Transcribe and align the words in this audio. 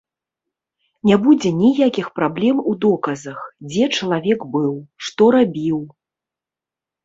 Не 1.09 1.17
будзе 1.25 1.49
ніякіх 1.59 2.07
праблем 2.21 2.63
у 2.73 2.75
доказах, 2.87 3.39
дзе 3.69 3.85
чалавек 3.95 4.39
быў, 4.59 4.75
што 5.07 5.23
рабіў. 5.41 5.79